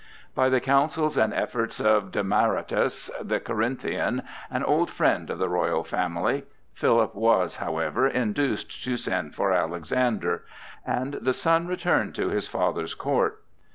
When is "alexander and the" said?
9.53-11.33